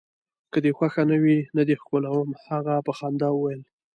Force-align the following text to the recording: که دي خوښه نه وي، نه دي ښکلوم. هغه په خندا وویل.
که 0.51 0.57
دي 0.63 0.71
خوښه 0.77 1.03
نه 1.11 1.17
وي، 1.23 1.39
نه 1.55 1.63
دي 1.67 1.75
ښکلوم. 1.81 2.29
هغه 2.47 2.75
په 2.85 2.91
خندا 2.97 3.29
وویل. 3.33 3.61